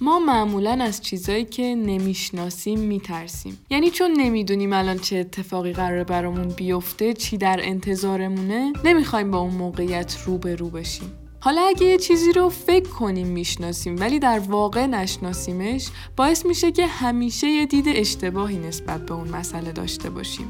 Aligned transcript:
ما 0.00 0.18
معمولا 0.18 0.78
از 0.80 1.00
چیزایی 1.02 1.44
که 1.44 1.62
نمی‌شناسیم 1.62 2.78
میترسیم. 2.80 3.58
یعنی 3.70 3.90
چون 3.90 4.10
نمی‌دونیم 4.12 4.72
الان 4.72 4.98
چه 4.98 5.16
اتفاقی 5.16 5.72
قراره 5.72 6.04
برامون 6.04 6.48
بیفته 6.48 7.14
چی 7.14 7.36
در 7.38 7.60
انتظارمونه 7.62 8.72
نمی‌خوایم 8.84 9.30
با 9.30 9.38
اون 9.38 9.54
موقعیت 9.54 10.16
رو 10.26 10.38
به 10.38 10.54
رو 10.54 10.68
بشیم. 10.70 11.12
حالا 11.40 11.62
اگه 11.62 11.86
یه 11.86 11.98
چیزی 11.98 12.32
رو 12.32 12.48
فکر 12.48 12.88
کنیم 12.88 13.26
می‌شناسیم 13.26 13.96
ولی 14.00 14.18
در 14.18 14.38
واقع 14.38 14.86
نشناسیمش 14.86 15.88
باعث 16.16 16.46
میشه 16.46 16.72
که 16.72 16.86
همیشه 16.86 17.48
یه 17.48 17.66
دید 17.66 17.88
اشتباهی 17.88 18.58
نسبت 18.58 19.06
به 19.06 19.14
اون 19.14 19.28
مسئله 19.28 19.72
داشته 19.72 20.10
باشیم. 20.10 20.46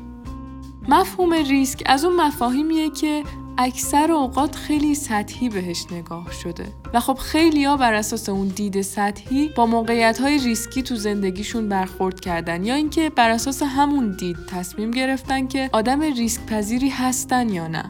مفهوم 0.88 1.32
ریسک 1.32 1.82
از 1.86 2.04
اون 2.04 2.16
مفاهیمیه 2.16 2.90
که 2.90 3.22
اکثر 3.58 4.12
اوقات 4.12 4.54
خیلی 4.54 4.94
سطحی 4.94 5.48
بهش 5.48 5.84
نگاه 5.90 6.32
شده. 6.32 6.66
و 6.94 7.00
خب 7.00 7.14
خیلی 7.14 7.64
ها 7.64 7.76
بر 7.76 7.94
اساس 7.94 8.28
اون 8.28 8.48
دید 8.48 8.82
سطحی 8.82 9.48
با 9.56 9.66
موقعیت 9.66 10.20
های 10.20 10.38
ریسکی 10.38 10.82
تو 10.82 10.96
زندگیشون 10.96 11.68
برخورد 11.68 12.20
کردن 12.20 12.64
یا 12.64 12.74
اینکه 12.74 13.10
بر 13.10 13.30
اساس 13.30 13.62
همون 13.62 14.16
دید 14.16 14.36
تصمیم 14.48 14.90
گرفتن 14.90 15.46
که 15.46 15.70
آدم 15.72 16.00
ریسک 16.00 16.46
پذیری 16.46 16.88
هستن 16.88 17.48
یا 17.48 17.68
نه. 17.68 17.84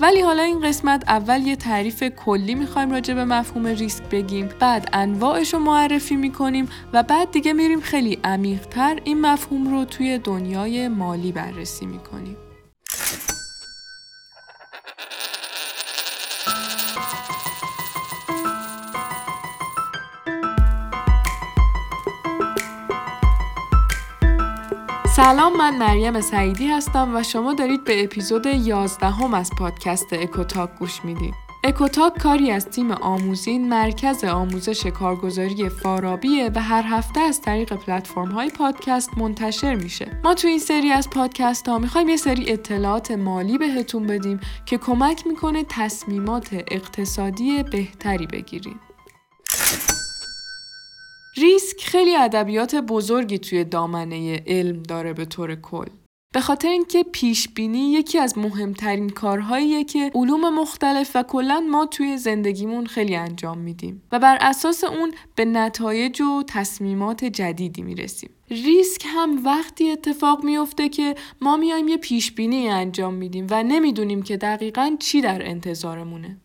ولی 0.00 0.20
حالا 0.20 0.42
این 0.42 0.60
قسمت 0.60 1.04
اول 1.08 1.46
یه 1.46 1.56
تعریف 1.56 2.02
کلی 2.02 2.54
می‌خوایم 2.54 2.90
راجع 2.90 3.14
به 3.14 3.24
مفهوم 3.24 3.66
ریسک 3.66 4.02
بگیم 4.04 4.48
بعد 4.60 4.88
انواعش 4.92 5.54
رو 5.54 5.60
معرفی 5.60 6.16
می‌کنیم 6.16 6.68
و 6.92 7.02
بعد 7.02 7.30
دیگه 7.30 7.52
میریم 7.52 7.80
خیلی 7.80 8.18
عمیقتر 8.24 9.00
این 9.04 9.20
مفهوم 9.20 9.70
رو 9.70 9.84
توی 9.84 10.18
دنیای 10.18 10.88
مالی 10.88 11.32
بررسی 11.32 11.86
می‌کنیم. 11.86 12.36
سلام 25.16 25.56
من 25.56 25.76
مریم 25.76 26.20
سعیدی 26.20 26.66
هستم 26.66 27.16
و 27.16 27.22
شما 27.22 27.54
دارید 27.54 27.84
به 27.84 28.04
اپیزود 28.04 28.46
11 28.46 29.06
هم 29.06 29.34
از 29.34 29.50
پادکست 29.58 30.12
اکوتاک 30.12 30.70
گوش 30.78 31.04
می‌دید. 31.04 31.34
اکوتاک 31.64 32.18
کاری 32.18 32.50
از 32.50 32.66
تیم 32.66 32.90
آموزین 32.90 33.68
مرکز 33.68 34.24
آموزش 34.24 34.86
کارگزاری 34.86 35.68
فارابیه 35.68 36.50
و 36.54 36.62
هر 36.62 36.82
هفته 36.82 37.20
از 37.20 37.40
طریق 37.40 37.72
پلتفرم 37.72 38.30
های 38.30 38.50
پادکست 38.50 39.18
منتشر 39.18 39.74
میشه. 39.74 40.20
ما 40.24 40.34
تو 40.34 40.48
این 40.48 40.58
سری 40.58 40.90
از 40.90 41.10
پادکست 41.10 41.68
ها 41.68 41.78
می‌خوایم 41.78 42.08
یه 42.08 42.16
سری 42.16 42.52
اطلاعات 42.52 43.10
مالی 43.10 43.58
بهتون 43.58 44.06
بدیم 44.06 44.40
که 44.66 44.78
کمک 44.78 45.26
می‌کنه 45.26 45.64
تصمیمات 45.68 46.48
اقتصادی 46.52 47.62
بهتری 47.62 48.26
بگیریم. 48.26 48.80
ریسک 51.36 51.80
خیلی 51.80 52.16
ادبیات 52.16 52.74
بزرگی 52.74 53.38
توی 53.38 53.64
دامنه 53.64 54.42
علم 54.46 54.82
داره 54.82 55.12
به 55.12 55.24
طور 55.24 55.54
کل. 55.54 55.86
به 56.34 56.40
خاطر 56.40 56.68
اینکه 56.68 57.04
پیش 57.12 57.48
بینی 57.48 57.92
یکی 57.92 58.18
از 58.18 58.38
مهمترین 58.38 59.08
کارهاییه 59.08 59.84
که 59.84 60.10
علوم 60.14 60.54
مختلف 60.54 61.10
و 61.14 61.22
کلا 61.22 61.60
ما 61.60 61.86
توی 61.86 62.18
زندگیمون 62.18 62.86
خیلی 62.86 63.16
انجام 63.16 63.58
میدیم 63.58 64.02
و 64.12 64.18
بر 64.18 64.38
اساس 64.40 64.84
اون 64.84 65.12
به 65.34 65.44
نتایج 65.44 66.20
و 66.20 66.42
تصمیمات 66.46 67.24
جدیدی 67.24 67.82
می‌رسیم. 67.82 68.30
ریسک 68.50 69.02
هم 69.06 69.44
وقتی 69.44 69.90
اتفاق 69.90 70.44
میفته 70.44 70.88
که 70.88 71.14
ما 71.40 71.56
میایم 71.56 71.88
یه 71.88 71.96
پیش 71.96 72.32
بینی 72.32 72.68
انجام 72.68 73.14
میدیم 73.14 73.46
و 73.50 73.62
نمی‌دونیم 73.62 74.22
که 74.22 74.36
دقیقا 74.36 74.96
چی 74.98 75.20
در 75.20 75.48
انتظارمونه. 75.48 76.36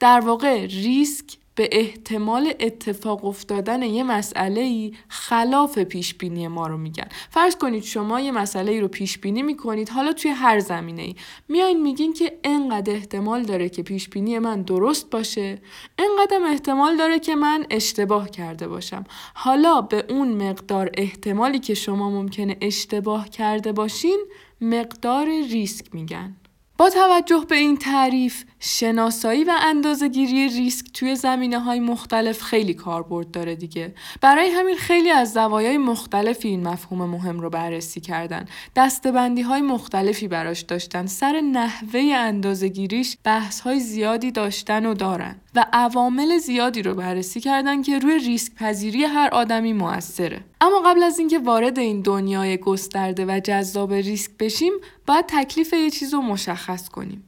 در 0.00 0.20
واقع 0.20 0.66
ریسک 0.66 1.36
به 1.54 1.68
احتمال 1.72 2.52
اتفاق 2.60 3.24
افتادن 3.24 3.82
یه 3.82 4.02
مسئله 4.02 4.90
خلاف 5.08 5.78
پیش 5.78 6.14
بینی 6.14 6.48
ما 6.48 6.66
رو 6.66 6.76
میگن. 6.76 7.08
فرض 7.30 7.56
کنید 7.56 7.82
شما 7.82 8.20
یه 8.20 8.32
مسئله 8.32 8.72
ای 8.72 8.80
رو 8.80 8.88
پیش 8.88 9.18
بینی 9.18 9.42
می‌کنید 9.42 9.88
حالا 9.88 10.12
توی 10.12 10.30
هر 10.30 10.58
زمینه 10.58 11.02
ای 11.02 11.14
میایین 11.48 11.82
میگین 11.82 12.12
که 12.12 12.38
انقدر 12.44 12.92
احتمال 12.92 13.42
داره 13.42 13.68
که 13.68 13.82
پیش 13.82 14.08
بینی 14.08 14.38
من 14.38 14.62
درست 14.62 15.10
باشه 15.10 15.58
انقدر 15.98 16.46
احتمال 16.46 16.96
داره 16.96 17.18
که 17.18 17.34
من 17.34 17.66
اشتباه 17.70 18.30
کرده 18.30 18.68
باشم. 18.68 19.04
حالا 19.34 19.80
به 19.80 20.04
اون 20.08 20.48
مقدار 20.48 20.90
احتمالی 20.94 21.58
که 21.58 21.74
شما 21.74 22.10
ممکنه 22.10 22.56
اشتباه 22.60 23.28
کرده 23.28 23.72
باشین 23.72 24.18
مقدار 24.60 25.26
ریسک 25.26 25.94
میگن. 25.94 26.36
با 26.78 26.90
توجه 26.90 27.44
به 27.48 27.56
این 27.56 27.76
تعریف 27.76 28.44
شناسایی 28.66 29.44
و 29.44 29.52
اندازهگیری 29.62 30.48
ریسک 30.48 30.86
توی 30.94 31.16
زمینه 31.16 31.58
های 31.58 31.80
مختلف 31.80 32.42
خیلی 32.42 32.74
کاربرد 32.74 33.30
داره 33.30 33.54
دیگه. 33.54 33.94
برای 34.20 34.48
همین 34.48 34.76
خیلی 34.76 35.10
از 35.10 35.32
زوایای 35.32 35.78
مختلفی 35.78 36.48
این 36.48 36.68
مفهوم 36.68 37.10
مهم 37.10 37.40
رو 37.40 37.50
بررسی 37.50 38.00
کردن. 38.00 38.44
دستبندی 38.76 39.42
های 39.42 39.60
مختلفی 39.60 40.28
براش 40.28 40.60
داشتن. 40.60 41.06
سر 41.06 41.40
نحوه 41.40 42.00
اندازهگیریش 42.14 43.16
بحث 43.24 43.60
های 43.60 43.80
زیادی 43.80 44.30
داشتن 44.30 44.86
و 44.86 44.94
دارن. 44.94 45.36
و 45.54 45.66
عوامل 45.72 46.38
زیادی 46.38 46.82
رو 46.82 46.94
بررسی 46.94 47.40
کردن 47.40 47.82
که 47.82 47.98
روی 47.98 48.18
ریسک 48.18 48.54
پذیری 48.54 49.04
هر 49.04 49.28
آدمی 49.32 49.72
موثره. 49.72 50.40
اما 50.60 50.80
قبل 50.80 51.02
از 51.02 51.18
اینکه 51.18 51.38
وارد 51.38 51.78
این 51.78 52.00
دنیای 52.00 52.56
گسترده 52.56 53.26
و 53.26 53.40
جذاب 53.44 53.92
ریسک 53.92 54.30
بشیم 54.38 54.72
باید 55.06 55.24
تکلیف 55.28 55.72
یه 55.72 55.90
چیز 55.90 56.14
رو 56.14 56.20
مشخص 56.20 56.88
کنیم. 56.88 57.24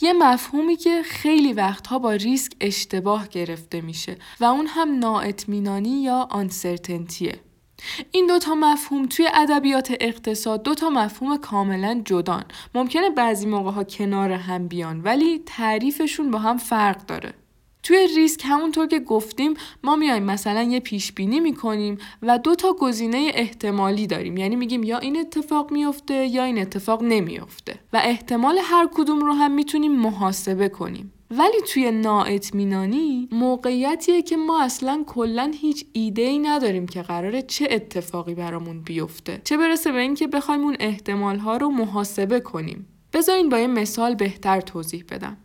یه 0.00 0.12
مفهومی 0.12 0.76
که 0.76 1.02
خیلی 1.02 1.52
وقتها 1.52 1.98
با 1.98 2.12
ریسک 2.12 2.52
اشتباه 2.60 3.28
گرفته 3.28 3.80
میشه 3.80 4.16
و 4.40 4.44
اون 4.44 4.66
هم 4.66 4.98
نااطمینانی 4.98 6.02
یا 6.02 6.28
آنسرتنتیه 6.30 7.40
این 8.10 8.26
دوتا 8.26 8.54
مفهوم 8.54 9.06
توی 9.06 9.28
ادبیات 9.34 9.92
اقتصاد 10.00 10.62
دوتا 10.62 10.90
مفهوم 10.90 11.36
کاملا 11.36 12.02
جدان. 12.04 12.44
ممکنه 12.74 13.10
بعضی 13.10 13.46
موقع 13.46 13.70
ها 13.70 13.84
کنار 13.84 14.32
هم 14.32 14.68
بیان 14.68 15.00
ولی 15.00 15.42
تعریفشون 15.46 16.30
با 16.30 16.38
هم 16.38 16.56
فرق 16.56 17.06
داره. 17.06 17.34
توی 17.86 18.06
ریسک 18.16 18.40
همونطور 18.44 18.86
که 18.86 19.00
گفتیم 19.00 19.54
ما 19.84 19.96
میایم 19.96 20.22
مثلا 20.22 20.62
یه 20.62 20.80
پیش 20.80 21.12
بینی 21.12 21.40
می‌کنیم 21.40 21.98
و 22.22 22.38
دو 22.38 22.54
تا 22.54 22.72
گزینه 22.72 23.30
احتمالی 23.34 24.06
داریم. 24.06 24.36
یعنی 24.36 24.56
میگیم 24.56 24.82
یا 24.82 24.98
این 24.98 25.20
اتفاق 25.20 25.72
میفته 25.72 26.26
یا 26.26 26.44
این 26.44 26.58
اتفاق 26.58 27.02
نمیفته 27.02 27.78
و 27.92 28.00
احتمال 28.04 28.58
هر 28.62 28.88
کدوم 28.94 29.20
رو 29.20 29.32
هم 29.32 29.52
می‌تونیم 29.52 29.92
محاسبه 29.92 30.68
کنیم. 30.68 31.12
ولی 31.30 31.60
توی 31.72 31.90
نااطمینانی 31.90 33.28
موقعیتیه 33.32 34.22
که 34.22 34.36
ما 34.36 34.62
اصلا 34.62 35.04
کلا 35.06 35.52
هیچ 35.60 35.86
ایده 35.92 36.22
ای 36.22 36.38
نداریم 36.38 36.86
که 36.86 37.02
قراره 37.02 37.42
چه 37.42 37.68
اتفاقی 37.70 38.34
برامون 38.34 38.80
بیفته. 38.80 39.40
چه 39.44 39.56
برسه 39.56 39.92
به 39.92 39.98
اینکه 39.98 40.26
بخوایم 40.26 40.60
اون 40.60 40.76
احتمال 40.80 41.38
ها 41.38 41.56
رو 41.56 41.70
محاسبه 41.70 42.40
کنیم. 42.40 42.86
بذارین 43.12 43.48
با 43.48 43.58
یه 43.58 43.66
مثال 43.66 44.14
بهتر 44.14 44.60
توضیح 44.60 45.04
بدم. 45.10 45.36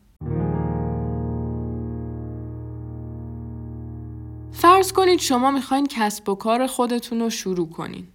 فرض 4.81 4.91
کنید 4.91 5.19
شما 5.19 5.51
می‌خواین 5.51 5.87
کسب 5.87 6.29
و 6.29 6.35
کار 6.35 6.67
خودتون 6.67 7.19
رو 7.19 7.29
شروع 7.29 7.69
کنین. 7.69 8.07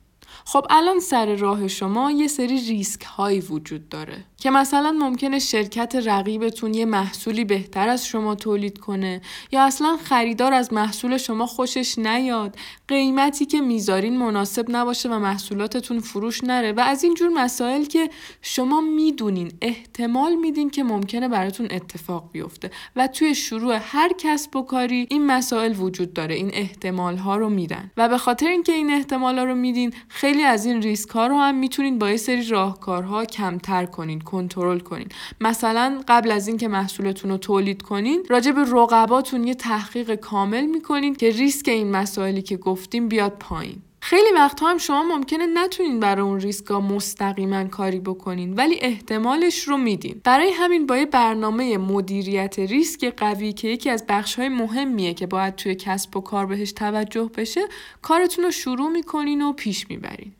خب 0.45 0.67
الان 0.71 1.01
سر 1.01 1.35
راه 1.35 1.69
شما 1.69 2.11
یه 2.11 2.29
سری 2.29 2.61
ریسک 2.61 3.03
هایی 3.03 3.41
وجود 3.41 3.89
داره 3.89 4.25
که 4.39 4.51
مثلا 4.51 4.93
ممکنه 4.93 5.39
شرکت 5.39 5.97
رقیبتون 6.05 6.75
یه 6.75 6.85
محصولی 6.85 7.45
بهتر 7.45 7.89
از 7.89 8.07
شما 8.07 8.35
تولید 8.35 8.79
کنه 8.79 9.21
یا 9.53 9.65
اصلا 9.65 9.97
خریدار 10.05 10.53
از 10.53 10.73
محصول 10.73 11.17
شما 11.17 11.47
خوشش 11.47 11.99
نیاد 11.99 12.57
قیمتی 12.89 13.47
که 13.47 13.61
می‌ذارین 13.61 14.19
مناسب 14.19 14.65
نباشه 14.69 15.09
و 15.09 15.19
محصولاتتون 15.19 16.01
فروش 16.01 16.45
نره 16.45 16.73
و 16.73 16.81
از 16.81 17.05
این 17.05 17.15
جور 17.15 17.29
مسائل 17.29 17.85
که 17.85 18.11
شما 18.43 18.81
می‌دونین 18.81 19.53
احتمال 19.63 20.35
میدین 20.35 20.71
که 20.71 20.85
ممکنه 20.85 21.29
براتون 21.29 21.69
اتفاق 21.71 22.31
بیفته 22.33 22.71
و 22.97 23.07
توی 23.07 23.35
شروع 23.35 23.79
هر 23.81 24.13
کسب 24.19 24.57
و 24.57 24.63
کاری 24.63 25.07
این 25.11 25.27
مسائل 25.27 25.81
وجود 25.81 26.13
داره 26.13 26.35
این 26.35 26.51
احتمال 26.55 27.17
ها 27.17 27.37
رو 27.37 27.49
میدن. 27.49 27.91
و 27.97 28.09
به 28.09 28.19
خاطر 28.19 28.47
اینکه 28.47 28.73
این 28.73 28.91
احتمال 28.91 29.39
ها 29.39 29.45
رو 29.45 29.55
میدین 29.55 29.93
خیلی 30.09 30.43
از 30.43 30.67
این 30.67 30.83
ریسک 30.83 31.11
ها 31.11 31.27
رو 31.27 31.39
هم 31.39 31.55
می‌تونین 31.55 31.99
با 31.99 32.11
یه 32.11 32.17
سری 32.17 32.47
راهکارها 32.47 33.25
کمتر 33.25 33.87
کنین. 33.87 34.21
کنترل 34.27 34.79
کنین. 34.79 35.09
مثلا 35.41 36.01
قبل 36.09 36.31
از 36.31 36.49
اینکه 36.49 36.69
محصولتون 36.69 37.31
رو 37.31 37.37
تولید 37.37 37.83
کنین 37.83 38.25
راجع 38.29 38.53
به 38.53 38.65
رقباتون 38.73 39.45
یه 39.45 39.55
تحقیق 39.55 40.15
کامل 40.15 40.67
می‌کنین 40.67 41.15
که 41.15 41.31
ریسک 41.31 41.69
این 41.69 41.91
مسائلی 41.91 42.43
که 42.43 42.57
گفتیم 42.57 43.09
بیاد 43.09 43.33
پایین. 43.41 43.83
خیلی 44.01 44.33
وقتها 44.35 44.71
هم 44.71 44.79
شما 44.79 45.03
ممکنه 45.03 45.47
نتونین 45.47 46.01
برای 46.01 46.23
اون 46.23 46.41
ریسکا 46.41 46.81
مستقیما 46.81 47.65
کاری 47.65 48.01
بکنین 48.01 48.55
ولی 48.55 48.79
احتمالش 48.81 49.63
رو 49.63 49.77
میدین. 49.77 50.21
برای 50.25 50.51
همین 50.51 50.87
با 50.87 50.97
یه 50.97 51.07
برنامه 51.07 51.79
مدیریت 51.79 52.59
ریسک 52.59 53.15
قوی 53.17 53.53
که 53.53 53.69
یکی 53.69 53.91
از 53.91 54.05
بخشهای 54.09 54.49
مهمیه 54.49 55.15
که 55.15 55.27
باید 55.27 55.57
توی 55.57 55.75
کسب 55.75 56.17
و 56.17 56.21
کار 56.21 56.47
بهش 56.47 56.73
توجه 56.73 57.31
بشه 57.37 57.61
کارتون 58.03 58.45
رو 58.45 58.51
شروع 58.51 58.91
می‌کنین 58.91 59.43
و 59.43 59.53
پیش 59.53 59.91
می‌برین. 59.91 60.33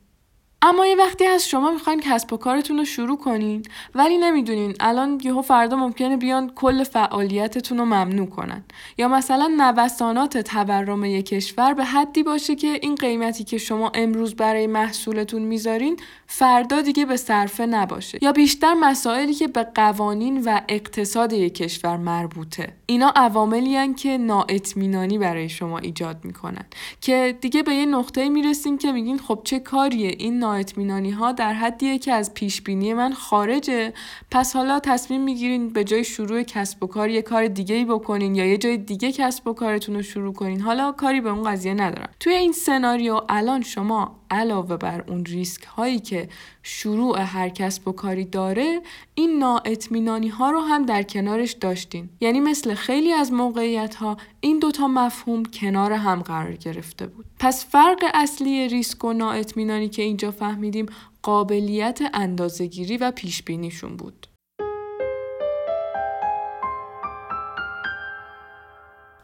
اما 0.61 0.85
یه 0.85 0.95
وقتی 0.95 1.25
از 1.25 1.47
شما 1.49 1.71
می‌خواین 1.71 1.99
کسب 1.99 2.33
و 2.33 2.37
کارتون 2.37 2.77
رو 2.77 2.85
شروع 2.85 3.17
کنین 3.17 3.63
ولی 3.95 4.17
نمی‌دونین 4.17 4.75
الان 4.79 5.21
یهو 5.23 5.41
فردا 5.41 5.77
ممکنه 5.77 6.17
بیان 6.17 6.51
کل 6.55 6.83
فعالیتتون 6.83 7.77
رو 7.77 7.85
ممنوع 7.85 8.27
کنن. 8.27 8.63
یا 8.97 9.07
مثلا 9.07 9.47
نوسانات 9.57 10.37
تورم 10.37 11.05
یک 11.05 11.25
کشور 11.25 11.73
به 11.73 11.83
حدی 11.83 12.23
باشه 12.23 12.55
که 12.55 12.79
این 12.81 12.95
قیمتی 12.95 13.43
که 13.43 13.57
شما 13.57 13.91
امروز 13.93 14.35
برای 14.35 14.67
محصولتون 14.67 15.41
می‌ذارین 15.41 15.97
فردا 16.27 16.81
دیگه 16.81 17.05
به 17.05 17.17
صرفه 17.17 17.65
نباشه. 17.65 18.19
یا 18.21 18.31
بیشتر 18.31 18.73
مسائلی 18.73 19.33
که 19.33 19.47
به 19.47 19.63
قوانین 19.63 20.43
و 20.45 20.61
اقتصاد 20.69 21.33
یک 21.33 21.55
کشور 21.55 21.97
مربوطه. 21.97 22.73
اینا 22.85 23.13
عواملی 23.15 23.93
که 23.93 24.17
نااطمینانی 24.17 25.17
برای 25.17 25.49
شما 25.49 25.77
ایجاد 25.77 26.25
می‌کنن. 26.25 26.65
که 27.01 27.37
دیگه 27.41 27.63
به 27.63 27.75
یه 27.75 27.85
نقطه 27.85 28.29
می‌رسیم 28.29 28.77
که 28.77 28.91
میگین 28.91 29.19
خب 29.19 29.41
چه 29.43 29.59
کاریه؟ 29.59 30.15
این 30.19 30.46
نااطمینانی 30.47 31.11
ها 31.11 31.31
در 31.31 31.53
حدیه 31.53 31.97
که 31.99 32.13
از 32.13 32.33
پیش 32.33 32.61
بینی 32.61 32.93
من 32.93 33.13
خارجه. 33.13 33.93
پس 34.31 34.55
حالا 34.55 34.79
تصمیم 34.79 35.21
می‌گیرین 35.21 35.69
به 35.69 35.83
جای 35.83 36.03
شروع 36.03 36.43
کسب 36.43 36.83
و 36.83 36.87
کار 36.87 37.09
یه 37.09 37.21
کار 37.21 37.47
دیگه 37.47 37.75
ای 37.75 37.85
بکنین 37.85 38.35
یا 38.35 38.45
یه 38.45 38.57
جای 38.57 38.77
دیگه 38.77 39.11
کسب 39.11 39.47
و 39.47 39.53
کارتون 39.53 39.95
رو 39.95 40.01
شروع 40.01 40.33
کنین. 40.33 40.61
حالا 40.61 40.91
کاری 40.91 41.21
به 41.21 41.29
اون 41.29 41.43
قضیه 41.51 41.73
ندارم. 41.73 42.09
توی 42.19 42.33
این 42.33 42.51
سناریو 42.51 43.21
الان 43.29 43.61
شما 43.61 44.15
علاوه 44.31 44.77
بر 44.77 45.03
اون 45.07 45.25
ریسک 45.25 45.63
هایی 45.63 45.99
که 45.99 46.29
شروع 46.63 47.19
هر 47.19 47.49
کسب 47.49 47.87
و 47.87 47.91
کاری 47.91 48.25
داره 48.25 48.81
این 49.15 49.39
نااطمینانی 49.39 50.27
ها 50.27 50.51
رو 50.51 50.59
هم 50.59 50.85
در 50.85 51.03
کنارش 51.03 51.51
داشتین. 51.51 52.09
یعنی 52.19 52.39
مثل 52.39 52.73
خیلی 52.73 53.13
از 53.13 53.31
موقعیت 53.31 53.95
ها 53.95 54.17
این 54.41 54.59
دوتا 54.59 54.87
مفهوم 54.87 55.43
کنار 55.45 55.93
هم 55.93 56.21
قرار 56.21 56.55
گرفته 56.55 57.07
بود. 57.07 57.25
پس 57.39 57.65
فرق 57.65 58.05
اصلی 58.13 58.67
ریسک 58.67 59.05
و 59.05 59.13
نااطمینانی 59.13 59.89
که 59.89 60.01
اینجا 60.01 60.31
فهمیدیم 60.31 60.85
قابلیت 61.21 61.99
اندازهگیری 62.13 62.97
و 62.97 63.11
پیش 63.11 63.43
بینیشون 63.43 63.97
بود. 63.97 64.27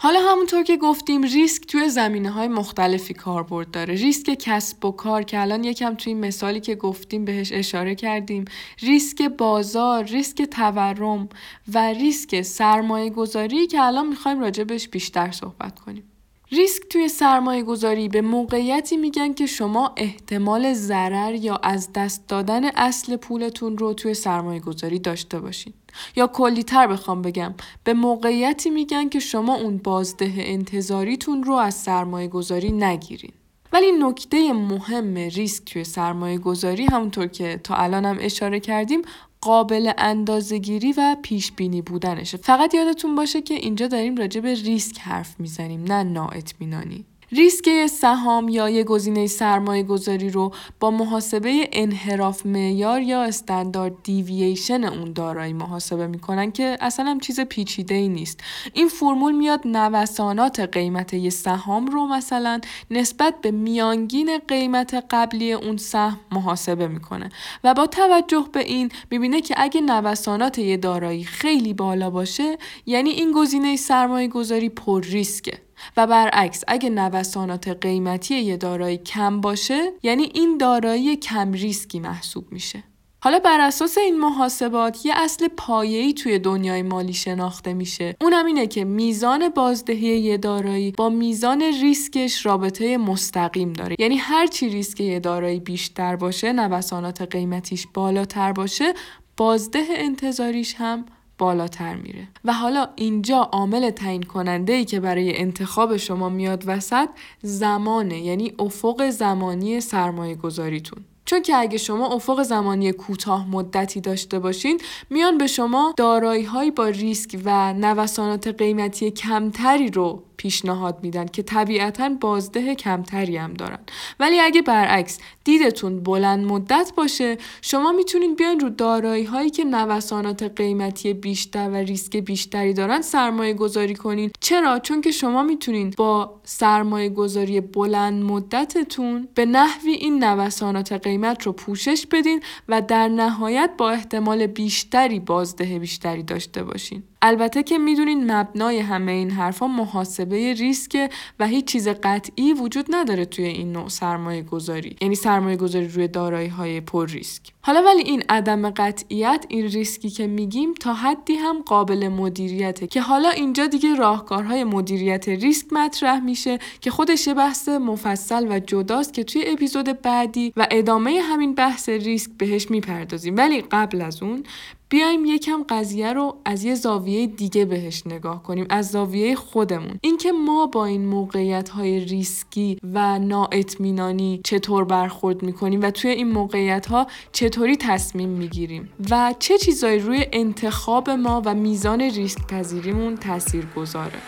حالا 0.04 0.20
همونطور 0.20 0.64
که 0.64 0.78
گفتیم 0.78 1.24
ریسک 1.24 1.68
توی 1.68 1.90
زمینه 1.90 2.30
های 2.30 2.48
مختلفی 2.48 3.14
کاربرد 3.14 3.72
داره. 3.72 3.94
ریسک 3.94 4.36
کسب 4.40 4.86
و 4.86 4.92
کار 4.92 5.24
که 5.24 5.42
الان 5.42 5.64
یکم 5.64 5.96
توی 5.96 6.14
مثالی 6.14 6.60
که 6.60 6.76
گفتیم 6.76 7.26
بهش 7.26 7.52
اشاره 7.52 7.96
کردیم. 7.96 8.46
ریسک 8.80 9.22
بازار 9.22 10.04
ریسک 10.04 10.42
تورم 10.42 11.30
و 11.74 11.78
ریسک 11.88 12.42
سرمایه 12.42 13.10
گذاری 13.10 13.68
که 13.68 13.82
الان 13.82 14.08
می‌خوایم 14.08 14.40
راجبش 14.40 14.88
بیشتر 14.88 15.32
صحبت 15.32 15.80
کنیم. 15.80 16.13
ریسک 16.54 16.84
توی 16.90 17.08
سرمایه 17.08 17.64
گذاری 17.64 18.10
به 18.10 18.22
موقعیتی 18.22 18.98
میگن 18.98 19.34
که 19.34 19.46
شما 19.46 19.94
احتمال 19.98 20.74
ضرر 20.74 21.36
یا 21.36 21.56
از 21.56 21.94
دست 21.94 22.28
دادن 22.28 22.66
اصل 22.66 23.16
پولتون 23.16 23.78
رو 23.78 23.94
توی 23.94 24.14
سرمایه 24.14 24.60
گذاری 24.60 25.00
داشته 25.00 25.40
باشین. 25.40 25.74
یا 26.16 26.28
کلیتر 26.28 26.88
بخوام 26.88 27.22
بگم 27.22 27.54
به 27.84 27.94
موقعیتی 27.94 28.70
میگن 28.70 29.10
که 29.10 29.20
شما 29.20 29.56
اون 29.56 29.78
بازده 29.78 30.34
انتظاریتون 30.38 31.44
رو 31.44 31.54
از 31.54 31.74
سرمایه 31.76 32.28
گذاری 32.28 32.72
نگیرین. 32.72 33.34
ولی 33.74 33.92
نکته 33.92 34.54
مهم 34.54 35.16
ریسک 35.16 35.66
توی 35.66 35.84
سرمایه 35.84 36.38
گذاری 36.38 36.86
همونطور 36.86 37.28
که 37.28 37.60
تا 37.64 37.76
الانم 37.76 38.18
اشاره 38.20 38.60
کردیم 38.60 39.02
قابل 39.44 39.92
اندازهگیری 39.98 40.94
و 40.98 41.18
پیش 41.24 41.52
بینی 41.52 41.82
بودنشه. 41.82 42.38
فقط 42.38 42.74
یادتون 42.74 43.16
باشه 43.16 43.42
که 43.42 43.54
اینجا 43.54 43.88
داریم 43.88 44.16
راجع 44.16 44.42
به 44.42 44.54
ریسک 44.54 45.00
حرف 45.00 45.40
می‌زنیم 45.40 45.84
نه 45.84 46.04
نااطمینانی. 46.04 47.06
ریسک 47.36 47.88
سهام 47.88 48.50
یا 48.50 48.70
یک 48.70 48.86
گزینه 48.86 49.28
سرمایه 49.28 49.84
گذاری 49.84 50.30
رو 50.30 50.52
با 50.80 50.92
محاسبه 50.92 51.70
انحراف 51.72 52.46
معیار 52.46 53.02
یا 53.02 53.24
استاندارد 53.24 53.94
دیوییشن 54.04 54.84
اون 54.84 55.14
دارایی 55.14 55.54
محاسبه 55.54 56.08
می‌کنن 56.08 56.52
که 56.52 56.78
اصلا 56.82 57.06
هم 57.06 57.20
چیز 57.20 57.40
پیچیده 57.40 57.96
ای 57.96 58.08
نیست. 58.08 58.40
این 58.74 58.88
فرمول 58.88 59.32
میاد 59.36 59.68
نوسانات 59.68 60.60
قیمت 60.60 61.14
یه 61.14 61.30
سهام 61.30 61.88
رو 61.88 62.08
مثلا 62.08 62.62
نسبت 62.92 63.42
به 63.42 63.52
میانگین 63.52 64.38
قیمت 64.48 65.06
قبلی 65.12 65.54
اون 65.54 65.78
سهم 65.78 66.20
محاسبه 66.32 66.88
می‌کنه 66.88 67.30
و 67.64 67.74
با 67.74 67.88
توجه 67.88 68.46
به 68.52 68.60
این 68.60 68.90
می‌بینه 69.12 69.42
که 69.42 69.56
اگه 69.58 69.82
نوسانات 69.82 70.60
یه 70.60 70.78
دارایی 70.78 71.24
خیلی 71.24 71.74
بالا 71.74 72.10
باشه 72.10 72.58
یعنی 72.86 73.10
این 73.10 73.32
گزینه 73.32 73.76
سرمایه 73.76 74.28
گذاری 74.28 74.70
پر 74.70 75.02
ریسکه. 75.02 75.73
و 75.98 76.08
برعکس 76.08 76.64
اگه 76.68 76.90
نوسانات 76.90 77.68
قیمتی 77.68 78.36
یه 78.36 78.58
دارایی 78.58 78.98
کم 78.98 79.42
باشه 79.42 79.92
یعنی 80.04 80.32
این 80.34 80.58
دارایی 80.58 81.16
کم 81.16 81.52
ریسکی 81.52 82.00
محسوب 82.00 82.52
میشه. 82.52 82.84
حالا 83.24 83.40
بر 83.40 83.62
اساس 83.62 83.98
این 83.98 84.20
محاسبات 84.20 85.06
یه 85.06 85.14
اصل 85.16 85.48
پایه‌ای 85.48 86.14
توی 86.14 86.40
دنیای 86.40 86.82
مالی 86.82 87.14
شناخته 87.14 87.74
میشه. 87.74 88.16
اونم 88.22 88.46
اینه 88.46 88.68
که 88.68 88.84
میزان 88.84 89.50
بازدهی 89.50 90.20
یه 90.20 90.38
دارایی 90.38 90.92
با 90.92 91.10
میزان 91.10 91.62
ریسکش 91.62 92.46
رابطه 92.46 92.98
مستقیم 92.98 93.74
داره. 93.74 93.96
یعنی 94.00 94.18
هر 94.18 94.48
چی 94.48 94.70
ریسک 94.70 95.02
یه 95.02 95.20
دارایی 95.20 95.60
بیشتر 95.60 96.16
باشه 96.16 96.54
نوسانات 96.54 97.22
قیمتیش 97.22 97.88
بالاتر 97.94 98.52
باشه 98.52 98.94
بازده 99.38 99.84
انتظاریش 99.90 100.76
هم 100.78 101.06
بالاتر 101.44 101.96
میره. 101.96 102.28
و 102.46 102.54
حالا 102.54 102.88
اینجا 102.96 103.38
عامل 103.38 103.90
تعیین 103.90 104.24
کننده 104.24 104.74
ای 104.74 104.86
که 104.86 105.00
برای 105.00 105.38
انتخاب 105.38 105.98
شما 105.98 106.30
میاد 106.30 106.64
وسط 106.68 107.10
زمانه 107.42 108.20
یعنی 108.20 108.54
افق 108.60 109.10
زمانی 109.10 109.82
سرمایه 109.82 110.36
گذاریتون 110.36 111.04
چون 111.26 111.42
که 111.42 111.56
اگه 111.56 111.78
شما 111.78 112.08
افق 112.08 112.44
زمانی 112.44 112.92
کوتاه 112.92 113.50
مدتی 113.50 114.02
داشته 114.02 114.40
باشین 114.40 114.82
میان 115.10 115.38
به 115.38 115.48
شما 115.48 115.94
دارایی 115.98 116.72
با 116.72 116.88
ریسک 116.88 117.40
و 117.46 117.74
نوسانات 117.74 118.48
قیمتی 118.48 119.12
کمتری 119.12 119.90
رو 119.90 120.24
پیشنهاد 120.38 121.00
میدن 121.04 121.26
که 121.26 121.44
طبیعتا 121.44 122.10
بازده 122.22 122.76
کمتری 122.76 123.38
هم 123.38 123.54
دارن. 123.54 123.80
ولی 124.20 124.40
اگه 124.40 124.62
برعکس 124.62 125.20
دیدتون 125.44 126.00
بلند 126.04 126.46
مدت 126.46 126.92
باشه 126.98 127.38
شما 127.62 127.92
می‌تونید 127.92 128.38
بیاین 128.38 128.60
رو 128.60 128.70
دارایی 128.70 129.24
هایی 129.24 129.50
که 129.50 129.64
نوسانات 129.64 130.44
قیمتی 130.44 131.14
بیشتر 131.14 131.70
و 131.70 131.76
ریسک 131.76 132.18
بیشتری 132.18 132.74
دارن 132.74 133.02
سرمایه 133.02 133.54
گذاری 133.54 133.96
کنین. 133.96 134.32
چرا؟ 134.40 134.80
چون 134.80 135.02
که 135.02 135.12
شما 135.12 135.44
می‌تونید 135.44 135.96
با 135.96 136.40
سرمایه 136.44 137.10
گذاری 137.10 137.62
بلند 137.62 138.24
مدتتون 138.24 139.28
به 139.36 139.46
نحوی 139.46 139.92
این 139.92 140.24
نوسانات 140.24 140.94
قیمت 140.94 141.44
رو 141.44 141.52
پوشش 141.52 142.06
بدین 142.12 142.42
و 142.70 142.82
در 142.82 143.08
نهایت 143.08 143.70
با 143.78 143.92
احتمال 143.92 144.48
بیشتری 144.48 145.20
بازده 145.20 145.80
بیشتری 145.80 146.24
داشته 146.24 146.64
باشین. 146.64 147.04
البته 147.26 147.64
که 147.64 147.78
می‌دونین 147.78 148.32
مبنای 148.32 148.80
همه 148.80 149.12
این 149.12 149.32
حرفا 149.32 149.68
محاسبه 149.68 150.54
ریسک 150.54 151.12
و 151.40 151.48
هیچ 151.48 151.66
چیز 151.66 151.88
قطعی 151.88 152.54
وجود 152.54 152.86
نداره 152.90 153.26
توی 153.26 153.46
این 153.46 153.72
نوع 153.72 153.90
سرمایه 153.90 154.42
گذاری 154.42 154.96
یعنی 155.02 155.16
سرمایه 155.16 155.58
گذاری 155.58 155.88
روی 155.88 156.08
دارایی 156.08 156.48
های 156.48 156.82
پر 156.82 157.08
ریسک. 157.08 157.53
حالا 157.66 157.84
ولی 157.86 158.04
این 158.04 158.24
عدم 158.30 158.70
قطعیت 158.70 159.46
این 159.48 159.68
ریسکی 159.68 160.10
که 160.10 160.28
میگیم 160.28 160.74
تا 160.74 160.94
حدی 160.94 161.34
هم 161.34 161.62
قابل 161.62 162.08
مدیریته 162.08 162.88
که 162.88 163.02
حالا 163.02 163.30
اینجا 163.30 163.68
دیگه 163.68 163.96
راهکارهای 163.96 164.64
مدیریت 164.64 165.30
ریسک 165.30 165.74
مطرح 165.74 166.20
میشه 166.20 166.60
که 166.82 166.92
خودش 166.92 167.28
یه 167.28 167.34
بحث 167.34 167.70
مفصل 167.70 168.48
و 168.50 168.60
جداست 168.60 169.14
که 169.14 169.24
توی 169.24 169.44
اپیزود 169.48 170.02
بعدی 170.02 170.54
و 170.58 170.68
ادامه 170.72 171.22
همین 171.22 171.56
بحث 171.56 171.90
ریسک 171.90 172.32
بهش 172.38 172.72
می‌پردازیم. 172.72 173.38
ولی 173.38 173.62
قبل 173.62 174.02
از 174.02 174.24
اون 174.24 174.44
بیایم 174.90 175.26
یکم 175.26 175.64
قضیه 175.70 176.14
رو 176.14 176.36
از 176.46 176.64
یه 176.64 176.76
زاویه 176.76 177.28
دیگه 177.28 177.66
بهش 177.66 178.08
نگاه 178.08 178.44
کنیم 178.44 178.66
از 178.70 178.92
زاویه 178.92 179.36
خودمون. 179.36 180.00
اینکه 180.02 180.32
ما 180.32 180.66
با 180.66 180.86
این 180.86 181.06
موقعیت 181.06 181.70
های 181.70 182.00
ریسکی 182.00 182.78
و 182.94 183.20
نااطمینانی 183.20 184.42
چطور 184.44 184.84
برخورد 184.86 185.44
می‌کنیم 185.44 185.82
و 185.82 185.92
توی 185.92 186.12
این 186.12 186.32
موقعیت 186.32 186.86
ها 186.86 187.08
چطوری 187.54 187.76
تصمیم 187.76 188.30
می‌گیریم 188.30 188.90
و 189.12 189.34
چه 189.40 189.58
چیزایی 189.58 190.00
روی 190.00 190.26
انتخاب 190.34 191.10
ما 191.10 191.42
و 191.46 191.54
میزان 191.54 192.02
ریسک 192.02 192.48
پذیریمون 192.48 193.18
تاثیر 193.18 193.66
گذاره 193.76 194.20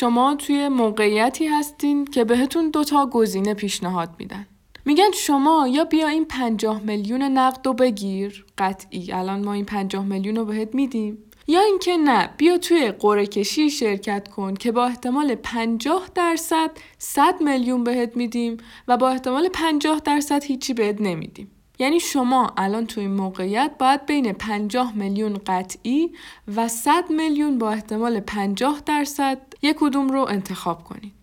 شما 0.00 0.34
توی 0.34 0.68
موقعیتی 0.68 1.46
هستین 1.46 2.04
که 2.04 2.24
بهتون 2.24 2.70
دوتا 2.70 3.06
گزینه 3.06 3.54
پیشنهاد 3.54 4.10
میدن. 4.18 4.46
میگن 4.84 5.10
شما 5.14 5.68
یا 5.68 5.84
بیا 5.84 6.08
این 6.08 6.24
پنجاه 6.24 6.80
میلیون 6.80 7.22
نقد 7.22 7.66
رو 7.66 7.72
بگیر. 7.72 8.44
قطعی. 8.58 9.12
الان 9.12 9.44
ما 9.44 9.52
این 9.52 9.64
پنجاه 9.64 10.04
میلیون 10.04 10.36
رو 10.36 10.44
بهت 10.44 10.74
میدیم. 10.74 11.18
یا 11.46 11.60
اینکه 11.60 11.96
نه 11.96 12.30
بیا 12.36 12.58
توی 12.58 12.90
قره 12.90 13.26
کشی 13.26 13.70
شرکت 13.70 14.28
کن 14.28 14.54
که 14.54 14.72
با 14.72 14.84
احتمال 14.84 15.34
50 15.34 16.08
درصد 16.14 16.70
100 16.98 17.42
میلیون 17.42 17.84
بهت 17.84 18.16
میدیم 18.16 18.56
و 18.88 18.96
با 18.96 19.08
احتمال 19.08 19.48
50 19.48 20.00
درصد 20.04 20.44
هیچی 20.44 20.74
بهت 20.74 21.00
نمیدیم. 21.00 21.50
یعنی 21.78 22.00
شما 22.00 22.52
الان 22.56 22.86
توی 22.86 23.02
این 23.02 23.14
موقعیت 23.14 23.70
باید 23.78 24.06
بین 24.06 24.32
50 24.32 24.96
میلیون 24.96 25.40
قطعی 25.46 26.10
و 26.56 26.68
100 26.68 27.10
میلیون 27.10 27.58
با 27.58 27.70
احتمال 27.70 28.20
50 28.20 28.82
درصد 28.86 29.49
یک 29.62 29.76
کدوم 29.80 30.08
رو 30.08 30.26
انتخاب 30.28 30.84
کنید. 30.84 31.20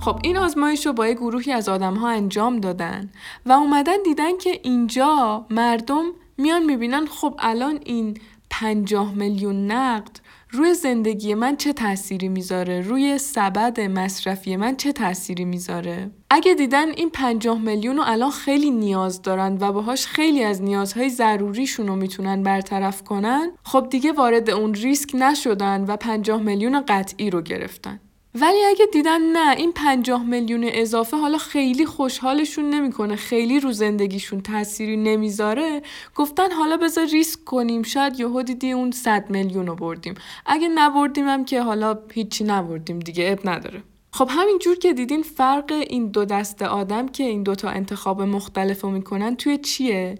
خب 0.00 0.18
این 0.22 0.36
آزمایش 0.36 0.86
رو 0.86 0.92
با 0.92 1.06
یه 1.06 1.14
گروهی 1.14 1.52
از 1.52 1.68
آدم 1.68 1.94
ها 1.94 2.08
انجام 2.08 2.60
دادن 2.60 3.10
و 3.46 3.52
اومدن 3.52 4.02
دیدن 4.04 4.38
که 4.38 4.60
اینجا 4.62 5.46
مردم 5.50 6.04
میان 6.38 6.64
می‌بینن 6.64 7.06
خب 7.06 7.34
الان 7.38 7.80
این 7.84 8.16
پنجاه 8.50 9.14
میلیون 9.14 9.66
نقد 9.66 10.20
روی 10.52 10.74
زندگی 10.74 11.34
من 11.34 11.56
چه 11.56 11.72
تأثیری 11.72 12.28
می‌ذاره؟ 12.28 12.80
روی 12.80 13.18
سبد 13.18 13.80
مصرفی 13.80 14.56
من 14.56 14.76
چه 14.76 14.92
تأثیری 14.92 15.44
می‌ذاره؟ 15.44 16.10
اگه 16.30 16.54
دیدن 16.54 16.88
این 16.88 17.10
پنجاه 17.10 17.58
میلیون 17.58 17.96
رو 17.96 18.02
الان 18.06 18.30
خیلی 18.30 18.70
نیاز 18.70 19.22
دارن 19.22 19.58
و 19.60 19.72
باهاش 19.72 20.06
خیلی 20.06 20.44
از 20.44 20.62
نیازهای 20.62 21.10
ضروریشون 21.10 21.86
رو 21.86 21.96
می‌تونن 21.96 22.42
برطرف 22.42 23.04
کنن 23.04 23.52
خب 23.62 23.86
دیگه 23.90 24.12
وارد 24.12 24.50
اون 24.50 24.74
ریسک 24.74 25.14
نشدن 25.14 25.84
و 25.84 25.96
پنجاه 25.96 26.42
میلیون 26.42 26.84
قطعی 26.88 27.30
رو 27.30 27.42
گرفتن. 27.42 28.00
ولی 28.34 28.64
اگه 28.64 28.86
دیدن 28.92 29.22
نه 29.22 29.56
این 29.56 29.72
پنجاه 29.72 30.24
میلیون 30.24 30.64
اضافه 30.64 31.16
حالا 31.16 31.38
خیلی 31.38 31.86
خوشحالشون 31.86 32.70
نمی‌کنه 32.70 33.16
خیلی 33.16 33.60
رو 33.60 33.72
زندگیشون 33.72 34.40
تأثیری 34.40 34.96
نمی‌ذاره. 34.96 35.82
گفتن 36.14 36.52
حالا 36.52 36.76
بذار 36.76 37.06
ریسک 37.06 37.44
کنیم 37.44 37.82
شاید 37.82 38.20
یهو 38.20 38.42
دیدی 38.42 38.72
اون 38.72 38.90
صد 38.90 39.30
میلیون 39.30 39.66
رو 39.66 39.74
بردیم. 39.74 40.14
اگه 40.46 40.68
نبردیم 40.68 41.28
هم 41.28 41.44
که 41.44 41.62
حالا 41.62 41.98
هیچی 42.12 42.44
نبردیم 42.44 42.98
دیگه 42.98 43.28
اب 43.32 43.48
نداره. 43.48 43.82
خب 44.12 44.28
همین 44.30 44.58
جور 44.58 44.78
که 44.78 44.92
دیدین 44.92 45.22
فرق 45.22 45.72
این 45.72 46.08
دو 46.08 46.24
دست 46.24 46.62
آدم 46.62 47.08
که 47.08 47.24
این 47.24 47.42
دوتا 47.42 47.68
انتخاب 47.68 48.22
مختلف 48.22 48.80
رو 48.80 48.90
می‌کنن 48.90 49.36
توی 49.36 49.58
چیه؟ 49.58 50.18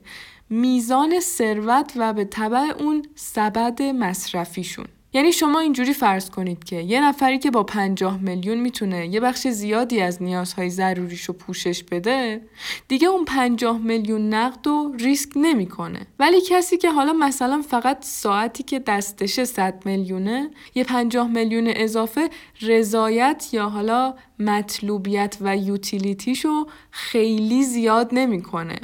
میزان 0.51 1.21
ثروت 1.21 1.93
و 1.97 2.13
به 2.13 2.25
طبع 2.25 2.73
اون 2.79 3.03
سبد 3.15 3.83
مصرفیشون. 3.83 4.87
یعنی 5.13 5.33
شما 5.33 5.61
اینجوری 5.61 5.95
فرض 5.95 6.31
کنید 6.31 6.65
که 6.65 6.77
یه 6.77 7.01
نفری 7.01 7.39
که 7.39 7.51
با 7.51 7.63
50 7.63 8.19
میلیون 8.21 8.59
می‌تونه 8.59 9.07
یه 9.07 9.21
بخش 9.21 9.49
زیادی 9.49 10.01
از 10.01 10.23
نیازهای 10.23 10.71
ضروریش 10.71 11.25
رو 11.25 11.35
پوشش 11.35 11.83
بده 11.83 12.41
دیگه 12.89 13.09
اون 13.09 13.25
50 13.25 13.79
میلیون 13.79 14.35
نقد 14.35 14.67
و 14.67 14.93
ریسک 14.99 15.31
نمی‌کنه. 15.37 16.07
ولی 16.19 16.41
کسی 16.49 16.77
که 16.77 16.91
حالا 16.91 17.13
مثلا 17.13 17.63
فقط 17.63 18.05
ساعتی 18.05 18.63
که 18.63 18.79
دستش 18.79 19.45
100 19.45 19.83
میلیونه 19.85 20.51
یه 20.75 20.85
50 20.85 21.29
میلیون 21.29 21.73
اضافه 21.77 22.31
رضایت 22.63 23.49
یا 23.53 23.69
حالا 23.69 24.15
مطلوبیت 24.39 25.37
و 25.41 25.57
یوتیلیتیشو 25.57 26.67
خیلی 26.91 27.65
زیاد 27.65 28.09
نمی‌کنه. 28.13 28.77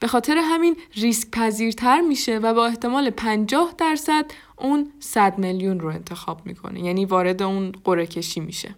به 0.00 0.06
خاطر 0.06 0.36
همین 0.42 0.76
ریسک 0.94 1.30
پذیرتر 1.30 2.00
میشه 2.00 2.38
و 2.38 2.54
با 2.54 2.66
احتمال 2.66 3.10
50 3.10 3.74
درصد 3.78 4.24
اون 4.58 4.92
100 5.00 5.38
میلیون 5.38 5.80
رو 5.80 5.88
انتخاب 5.88 6.46
می‌کنه. 6.46 6.80
یعنی 6.80 7.04
وارد 7.04 7.42
اون 7.42 7.72
قره 7.84 8.06
کشی 8.06 8.40
میشه. 8.40 8.74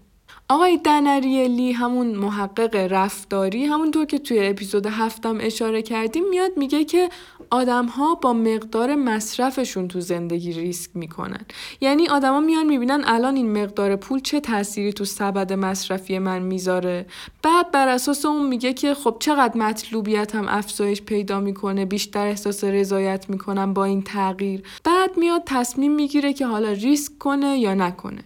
آقای 0.49 0.77
دنریلی 0.77 1.73
همون 1.73 2.07
محقق 2.07 2.77
رفتاری 2.91 3.65
همونطور 3.65 4.05
که 4.05 4.19
توی 4.19 4.47
اپیزود 4.47 4.87
هفتم 4.87 5.39
اشاره 5.41 5.83
کردیم 5.83 6.29
میاد 6.29 6.51
میگه 6.57 6.85
که 6.85 7.09
آدم 7.51 7.87
ها 7.87 8.15
با 8.15 8.33
مقدار 8.33 8.95
مصرفشون 8.95 9.89
تو 9.89 10.01
زندگی 10.01 10.53
ریسک 10.53 10.91
می‌کنن. 10.95 11.47
یعنی 11.81 12.09
آدما 12.09 12.41
میان 12.41 12.67
می‌بینن 12.67 13.03
الان 13.07 13.37
این 13.37 13.63
مقدار 13.63 13.97
پول 13.97 14.21
چه 14.21 14.41
تأثیری 14.41 14.93
تو 14.93 15.05
سبد 15.05 15.53
مصرفی 15.53 16.19
من 16.19 16.43
می‌ذاره. 16.43 17.07
بعد 17.43 17.71
بر 17.71 17.89
اساس 17.89 18.25
اون 18.25 18.47
میگه 18.47 18.73
که 18.73 18.95
خب 18.95 19.17
چقدر 19.21 19.59
مطلوبیت 19.59 20.35
هم 20.35 20.49
افزایش 20.49 21.03
پیدا 21.03 21.41
می‌کنه 21.41 21.85
بیشتر 21.85 22.27
احساس 22.27 22.65
رضایت 22.65 23.31
می‌کنم 23.31 23.75
با 23.75 23.85
این 23.85 24.03
تغییر. 24.03 24.63
بعد 24.85 25.11
میاد 25.17 25.43
تصمیم 25.47 25.95
می‌گیره 25.95 26.33
که 26.33 26.47
حالا 26.47 26.73
ریسک 26.73 27.19
کنه 27.19 27.59
یا 27.59 27.75
نکنه. 27.75 28.25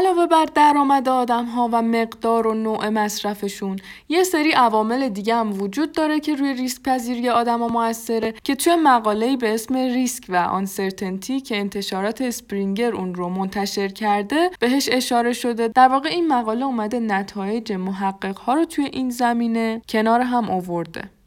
علاوه 0.00 0.26
بر 0.26 0.44
درآمد 0.54 1.08
آدم 1.08 1.44
ها 1.44 1.68
و 1.72 1.82
مقدار 1.82 2.46
و 2.46 2.54
نوع 2.54 2.88
مصرفشون 2.88 3.76
یه 4.08 4.24
سری 4.24 4.52
عوامل 4.52 5.08
دیگه 5.08 5.34
هم 5.34 5.62
وجود 5.62 5.92
داره 5.92 6.20
که 6.20 6.34
روی 6.34 6.54
ریسک 6.54 6.82
پذیری 6.82 7.28
آدم 7.28 7.58
ها 7.58 7.68
موثره 7.68 8.34
که 8.44 8.54
توی 8.54 8.76
مقاله‌ای 8.76 9.36
به 9.36 9.54
اسم 9.54 9.74
ریسک 9.74 10.24
و 10.28 10.36
آنسرتنتی 10.36 11.40
که 11.40 11.56
انتشارات 11.56 12.22
اسپرینگر 12.22 12.92
اون 12.92 13.14
رو 13.14 13.28
منتشر 13.28 13.88
کرده 13.88 14.50
بهش 14.60 14.88
اشاره 14.92 15.32
شده. 15.32 15.68
در 15.68 15.88
واقع 15.88 16.08
این 16.08 16.28
مقاله 16.28 16.64
اومده 16.64 17.00
نتایج 17.00 17.72
محقق 17.72 18.38
ها 18.38 18.54
رو 18.54 18.64
توی 18.64 18.84
این 18.84 19.10
زمینه 19.10 19.82
کنار 19.88 20.20
هم 20.20 20.50
آورده. 20.50 21.19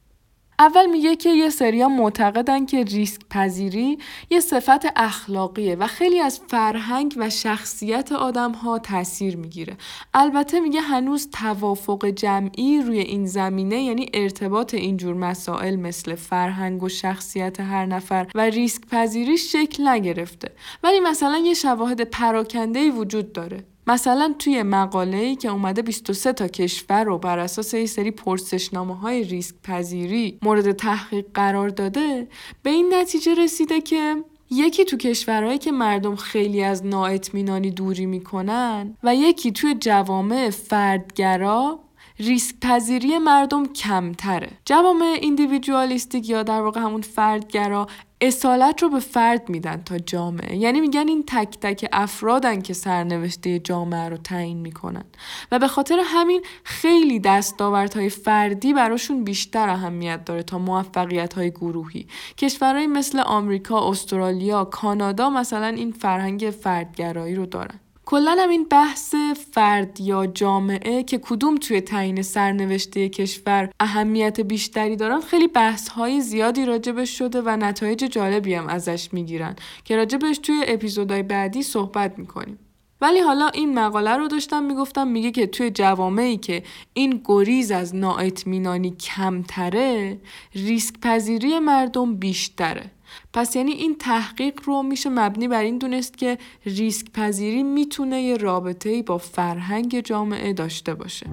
اول 0.60 0.86
میگه 0.86 1.16
که 1.16 1.30
یه 1.30 1.50
سریا 1.50 1.90
معتقدن 1.90 2.66
که 2.66 2.84
ریسک 2.84 3.22
پذیری 3.30 3.98
یه 4.30 4.40
صفت 4.40 4.94
اخلاقیه 4.96 5.76
و 5.76 5.88
خیلی 5.88 6.20
از 6.20 6.40
فرهنگ 6.48 7.14
و 7.18 7.30
شخصیت 7.30 8.12
آدم 8.12 8.52
ها 8.52 8.80
تاثیر 8.80 9.38
می‌گیره. 9.38 9.78
البته 10.14 10.60
میگه 10.60 10.82
هنوز 10.82 11.30
توافق 11.30 12.06
جمعی 12.06 12.82
روی 12.82 13.00
این 13.00 13.26
زمینه 13.26 13.84
یعنی 13.84 14.10
ارتباط 14.14 14.74
اینجور 14.74 15.16
مسائل 15.16 15.76
مثل 15.76 16.16
فرهنگ 16.16 16.84
و 16.84 16.90
شخصیت 16.90 17.60
هر 17.60 17.86
نفر 17.86 18.28
و 18.36 18.42
ریسک 18.42 18.82
پذیری 18.92 19.38
شکل 19.38 19.88
نگرفته. 19.88 20.52
ولی 20.84 21.00
مثلا 21.00 21.38
یه 21.38 21.54
شواهد 21.54 22.02
پراکنده 22.02 22.92
وجود 22.92 23.34
داره. 23.34 23.73
مثلا 23.88 24.36
توی 24.40 24.64
مقاله 24.64 25.36
که 25.36 25.50
اومده 25.50 25.82
23 25.82 26.34
تا 26.34 26.48
کشور 26.48 27.04
رو 27.04 27.18
بر 27.18 27.40
اساس 27.40 27.74
یه 27.74 27.86
سری 27.86 28.12
پرسشنامه 28.12 28.96
های 28.96 29.24
ریسک 29.24 29.56
پذیری 29.64 30.38
مورد 30.42 30.72
تحقیق 30.72 31.26
قرار 31.34 31.70
داده 31.70 32.28
به 32.64 32.70
این 32.70 32.94
نتیجه 32.94 33.34
رسیده 33.34 33.82
که 33.82 34.16
یکی 34.52 34.86
تو 34.86 34.98
کشورهایی 34.98 35.58
که 35.58 35.72
مردم 35.72 36.16
خیلی 36.16 36.64
از 36.64 36.86
نااطمینانی 36.86 37.72
دوری 37.72 38.06
می‌کنن 38.06 38.98
و 39.04 39.16
یکی 39.16 39.52
توی 39.52 39.76
جوامع 39.80 40.50
فردگرا 40.50 41.80
ریسک 42.20 42.56
پذیری 42.62 43.18
مردم 43.18 43.66
کمتره. 43.66 44.50
جوامع 44.66 45.18
ایندیویدوالیستیک 45.22 46.30
یا 46.30 46.44
در 46.44 46.62
واقع 46.62 46.82
همون 46.82 47.02
فردگرا 47.02 47.88
اصالت 48.22 48.84
رو 48.84 48.90
به 48.90 49.00
فرد 49.00 49.50
میدن 49.50 49.82
تا 49.86 50.00
جامعه. 50.00 50.56
یعنی 50.58 50.82
میگن 50.82 51.08
این 51.08 51.24
تک 51.28 51.60
تک 51.62 51.90
افرادن 51.92 52.62
که 52.62 52.74
سرنوشته 52.74 53.60
جامعه 53.60 54.10
رو 54.10 54.18
تعیین 54.18 54.58
می‌کنن. 54.58 55.04
و 55.52 55.60
به 55.60 55.68
خاطر 55.68 56.02
همین 56.06 56.42
خیلی 56.64 57.20
دستاوردهای 57.20 58.10
فردی 58.10 58.74
براشون 58.74 59.24
بیشتر 59.24 59.70
اهمیت 59.70 60.26
داره 60.26 60.44
تا 60.44 60.58
موفقیت 60.58 61.34
های 61.34 61.52
گروهی. 61.52 62.08
کشورهایی 62.38 62.88
مثل 62.88 63.20
آمریکا، 63.20 63.90
استرالیا، 63.90 64.66
کانادا 64.66 65.30
مثلا 65.30 65.68
این 65.68 65.92
فرهنگ 65.92 66.54
فردگرایی 66.62 67.36
رو 67.36 67.46
دارن. 67.46 67.80
کلا 68.06 68.36
هم 68.40 68.50
این 68.50 68.64
بحث 68.64 69.16
فرد 69.52 70.02
یا 70.02 70.28
جامعه 70.28 71.04
که 71.04 71.18
کدوم 71.18 71.56
توی 71.56 71.82
تعیین 71.82 72.22
سرنوشته 72.22 73.10
کشور 73.10 73.70
اهمیت 73.80 74.42
بیشتری 74.42 74.96
دارن 74.96 75.20
خیلی 75.20 75.48
بحث 75.48 75.88
های 75.90 76.22
زیادی 76.22 76.66
راجبش 76.66 77.18
شده 77.18 77.42
و 77.42 77.50
نتایج 77.50 78.00
جالبی 78.04 78.54
هم 78.54 78.68
ازش 78.68 79.14
می‌گیرن 79.14 79.56
که 79.84 79.96
راجبش 79.96 80.38
توی 80.38 80.64
اپیزودهای 80.68 81.24
بعدی 81.24 81.64
صحبت 81.64 82.20
می‌کنیم. 82.20 82.60
ولی 83.02 83.20
حالا 83.20 83.48
این 83.48 83.80
مقاله 83.80 84.18
رو 84.18 84.28
داشتم 84.28 84.64
می‌گفتم 84.64 85.08
میگه 85.08 85.32
که 85.32 85.48
توی 85.48 85.72
جوامعی 85.72 86.38
که 86.38 86.64
این 86.94 87.22
گریز 87.26 87.72
از 87.72 87.96
نااطمینانی 87.96 88.92
کمتره 88.92 90.20
ریسک 90.56 91.00
پذیری 91.02 91.60
مردم 91.60 92.16
بیشتره. 92.16 92.92
پس 93.34 93.56
یعنی 93.56 93.72
این 93.72 93.96
تحقیق 93.98 94.60
رو 94.64 94.84
میشه 94.84 95.10
مبنی 95.10 95.48
بر 95.48 95.64
این 95.64 95.78
دونست 95.78 96.18
که 96.18 96.38
ریسک 96.66 97.12
پذیری 97.12 97.64
می‌تونه 97.64 98.22
یه 98.22 98.38
رابطه 98.38 99.04
با 99.04 99.18
فرهنگ 99.18 100.00
جامعه 100.00 100.54
داشته 100.54 100.94
باشه. 100.94 101.28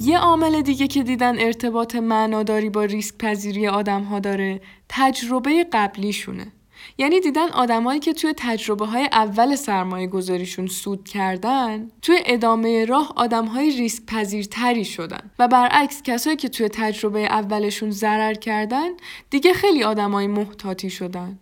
یه 0.00 0.18
عامل 0.18 0.62
دیگه 0.62 0.86
که 0.86 1.02
دیدن 1.02 1.38
ارتباط 1.38 1.96
معناداری 1.96 2.70
با 2.70 2.84
ریسک 2.84 3.14
پذیری 3.18 3.68
آدم 3.68 4.02
ها 4.02 4.18
داره 4.18 4.60
تجربه 4.88 5.66
قبلیشونه. 5.72 6.52
یعنی 6.98 7.20
دیدن 7.20 7.48
آدمایی 7.48 8.00
که 8.00 8.12
توی 8.12 8.34
تجربه 8.36 8.86
های 8.86 9.08
اول 9.12 9.54
سرمایه 9.56 10.06
گذاریشون 10.06 10.66
سود 10.66 11.08
کردن 11.08 11.90
توی 12.02 12.18
ادامه 12.26 12.84
راه 12.84 13.12
آدم 13.16 13.44
های 13.44 13.70
ریسک 13.70 14.02
پذیرتری 14.06 14.84
شدن. 14.84 15.30
و 15.38 15.48
برعکس 15.48 16.02
کسایی 16.02 16.36
که 16.36 16.48
توی 16.48 16.68
تجربه 16.68 17.20
اولشون 17.20 17.90
ضرر 17.90 18.34
کردن 18.34 18.88
دیگه 19.30 19.52
خیلی 19.52 19.84
آدمای 19.84 20.26
محتاطی 20.26 20.90
شدن. 20.90 21.38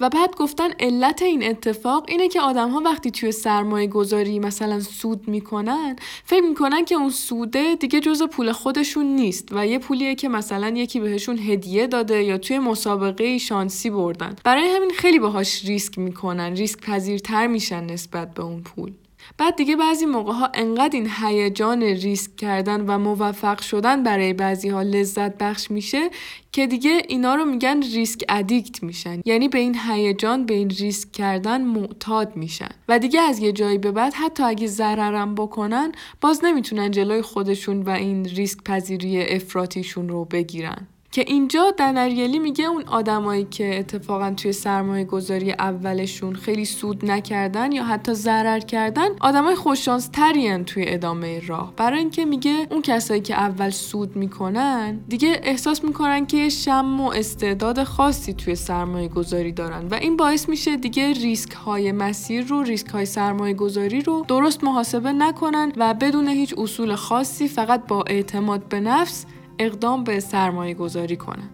و 0.00 0.08
بعد 0.08 0.36
گفتن 0.36 0.70
علت 0.80 1.22
این 1.22 1.44
اتفاق 1.44 2.04
اینه 2.08 2.28
که 2.28 2.40
آدم 2.40 2.70
ها 2.70 2.80
وقتی 2.80 3.10
توی 3.10 3.32
سرمایه 3.32 3.86
گذاری 3.86 4.38
مثلا 4.38 4.80
سود 4.80 5.28
می‌کنن 5.28 5.96
فکر 6.24 6.42
می‌کنن 6.42 6.84
که 6.84 6.94
اون 6.94 7.10
سوده 7.10 7.74
دیگه 7.74 8.00
جز 8.00 8.22
پول 8.22 8.52
خودشون 8.52 9.06
نیست 9.06 9.48
و 9.52 9.66
یه 9.66 9.78
پولیه 9.78 10.14
که 10.14 10.28
مثلا 10.28 10.68
یکی 10.68 11.00
بهشون 11.00 11.38
هدیه 11.38 11.86
داده 11.86 12.22
یا 12.22 12.38
توی 12.38 12.58
مسابقه 12.58 13.38
شانسی 13.38 13.90
بردن. 13.90 14.36
برای 14.44 14.68
همین 14.68 14.90
خیلی 14.90 15.18
باهاش 15.18 15.64
ریسک 15.64 15.98
می‌کنن 15.98 16.56
ریسک 16.56 16.80
پذیرتر 16.80 17.46
میشن 17.46 17.84
نسبت 17.84 18.34
به 18.34 18.42
اون 18.42 18.62
پول. 18.62 18.92
بعد 19.38 19.56
دیگه 19.56 19.76
بعضی 19.76 20.06
موقع 20.06 20.32
ها 20.32 20.50
انقدر 20.54 20.96
این 20.96 21.10
هیجان 21.20 21.82
ریسک 21.82 22.36
کردن 22.36 22.80
و 22.80 22.98
موفق 22.98 23.60
شدن 23.60 24.02
برای 24.02 24.32
بعضی 24.32 24.68
ها 24.68 24.82
لذت 24.82 25.38
بخش 25.38 25.70
میشه 25.70 26.10
که 26.52 26.66
دیگه 26.66 27.02
اینا 27.08 27.34
رو 27.34 27.44
میگن 27.44 27.82
risk 27.82 28.24
addict 28.28 28.82
میشن. 28.82 29.20
یعنی 29.24 29.48
به 29.48 29.58
این 29.58 29.76
هیجان 29.88 30.46
به 30.46 30.54
این 30.54 30.70
ریسک 30.70 31.12
کردن 31.12 31.64
معتاد 31.64 32.36
میشن. 32.36 32.70
و 32.88 32.98
دیگه 32.98 33.20
از 33.20 33.38
یه 33.38 33.52
جایی 33.52 33.78
به 33.78 33.92
بعد 33.92 34.14
حتی 34.14 34.42
اگه 34.42 34.66
ضررم 34.66 35.34
بکنن 35.34 35.92
باز 36.20 36.44
نمی‌تونن 36.44 36.90
جلوی 36.90 37.22
خودشون 37.22 37.82
و 37.82 37.90
این 37.90 38.24
ریسک 38.24 38.62
پذیری 38.64 39.22
افراطیشون 39.22 40.08
رو 40.08 40.24
بگیرن. 40.24 40.86
که 41.16 41.24
اینجا 41.26 41.70
دن 41.78 41.98
اریلی 41.98 42.38
میگه 42.38 42.64
اون 42.64 42.82
آدمایی 42.82 43.44
که 43.44 43.78
اتفاقا 43.78 44.30
توی 44.30 44.52
سرمایه 44.52 45.04
گذاری 45.04 45.52
اولشون 45.52 46.34
خیلی 46.34 46.64
سود 46.64 47.10
نکردن 47.10 47.72
یا 47.72 47.84
حتی 47.84 48.14
ضرر 48.14 48.60
کردن 48.60 49.08
آدمای 49.20 49.54
خوششانس 49.54 50.08
ترین 50.12 50.64
توی 50.64 50.84
ادامه 50.88 51.46
راه. 51.46 51.72
برای 51.76 51.98
اینکه 51.98 52.24
میگه 52.24 52.66
اون 52.70 52.82
کسایی 52.82 53.20
که 53.20 53.34
اول 53.34 53.70
سود 53.70 54.16
می‌کنن 54.16 55.00
دیگه 55.08 55.40
احساس 55.42 55.84
می‌کنن 55.84 56.26
که 56.26 56.48
شم 56.48 57.00
و 57.00 57.10
استعداد 57.10 57.84
خاصی 57.84 58.34
توی 58.34 58.54
سرمایه 58.54 59.08
گذاری 59.08 59.52
دارن 59.52 59.88
و 59.88 59.94
این 59.94 60.16
باعث 60.16 60.48
میشه 60.48 60.76
دیگه 60.76 61.12
ریسک 61.12 61.52
های 61.52 61.92
مسیر 61.92 62.44
رو 62.44 62.62
ریسک 62.62 62.88
های 62.88 63.06
سرمایه 63.06 63.54
گذاری 63.54 64.00
رو 64.00 64.24
درست 64.28 64.64
محاسبه 64.64 65.12
نکنن 65.12 65.72
و 65.76 65.94
بدون 65.94 66.28
هیچ 66.28 66.54
اصول 66.58 66.94
خاصی 66.94 67.48
فقط 67.48 67.86
با 67.86 68.04
اعتماد 68.06 68.68
به 68.68 68.80
نفس 68.80 69.26
اقدام 69.58 70.04
به 70.04 70.20
سرمایه 70.20 70.74
گذاری 70.74 71.16
کنن. 71.16 71.50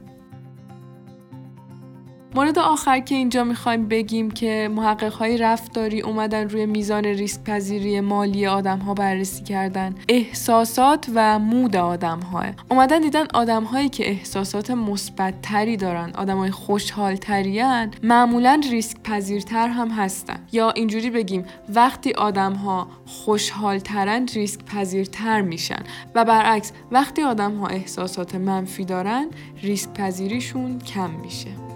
مورد 2.35 2.59
آخر 2.59 3.01
که 3.01 3.15
اینجا 3.15 3.45
می‌خوایم 3.45 3.89
بگیم 3.89 4.31
که 4.31 4.71
محقق 4.75 5.12
های 5.12 5.39
رفتاری 5.39 6.01
اومدن 6.01 6.49
روی 6.49 6.67
میزان 6.67 7.05
ریسک 7.05 7.45
پذیری 7.45 8.01
مالی 8.01 8.47
آدم 8.47 8.79
ها 8.79 8.95
بررسی 8.95 9.43
کردن. 9.43 9.95
احساسات 10.09 11.07
و 11.15 11.39
مود 11.39 11.77
آدم 11.77 12.21
ها 12.21 12.45
اومدن 12.71 13.01
دیدن 13.01 13.27
آدم 13.35 13.65
هایی 13.65 13.89
که 13.89 14.11
احساسات 14.11 14.71
مثبت 14.71 15.43
تری 15.43 15.77
دارن 15.77 16.12
آدم 16.15 16.39
های 16.39 16.51
خوشحال 16.51 17.17
ترین 17.17 17.91
معمولا 18.03 18.61
ریسک 18.71 18.97
پذیرتر 19.05 19.69
هم 19.69 19.89
هستن. 19.89 20.37
یا 20.53 20.71
اینجوری 20.71 21.11
بگیم 21.11 21.45
وقتی 21.75 22.12
آدم 22.12 22.53
ها 22.53 22.87
خوشحال 23.07 23.79
ترن 23.79 24.27
ریسک 24.27 24.65
پذیرتر 24.65 25.41
میشن. 25.41 25.83
و 26.15 26.25
برعکس 26.25 26.73
وقتی 26.91 27.23
آدم 27.23 27.57
ها 27.57 27.67
احساسات 27.67 28.35
منفی 28.35 28.85
دارن 28.85 29.27
ریسک 29.62 29.93
پذیریشون 29.93 30.79
کم 30.79 31.11
میشه. 31.11 31.72